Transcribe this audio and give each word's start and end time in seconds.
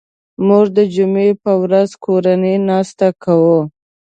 موږ 0.47 0.65
د 0.77 0.79
جمعې 0.93 1.29
په 1.43 1.51
ورځ 1.61 1.89
کورنۍ 2.03 2.55
ناسته 2.69 3.07
کوو 3.23 3.59